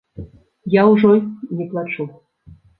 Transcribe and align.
Я 0.77 0.85
ўжо 0.93 1.13
не 1.57 1.71
плачу. 1.71 2.11